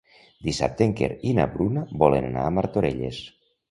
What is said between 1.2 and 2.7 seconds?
i na Bruna volen anar a